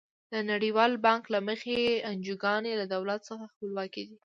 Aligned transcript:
د 0.33 0.35
نړیوال 0.51 0.91
بانک 1.05 1.23
له 1.33 1.39
مخې 1.47 1.77
انجوګانې 2.09 2.73
له 2.81 2.85
دولت 2.93 3.21
څخه 3.29 3.43
خپلواکې 3.51 4.03
دي. 4.09 4.17